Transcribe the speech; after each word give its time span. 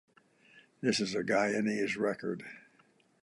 This 0.81 0.99
is 0.99 1.13
the 1.13 1.23
Guyanese 1.23 1.95
record. 1.95 2.43